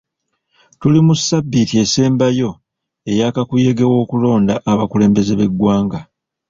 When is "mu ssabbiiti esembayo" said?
1.07-2.49